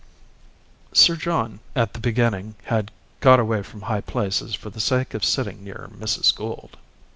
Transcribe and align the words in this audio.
Sir 0.93 1.15
John 1.15 1.59
at 1.75 1.93
the 1.93 1.99
beginning 1.99 2.55
had 2.63 2.89
got 3.19 3.39
away 3.39 3.61
from 3.61 3.81
high 3.81 4.01
places 4.01 4.55
for 4.55 4.71
the 4.71 4.81
sake 4.81 5.13
of 5.13 5.23
sitting 5.23 5.63
near 5.63 5.91
Mrs. 5.95 6.35
Gould. 6.35 6.77